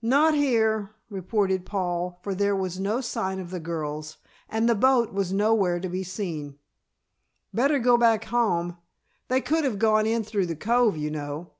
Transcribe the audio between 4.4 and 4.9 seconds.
and the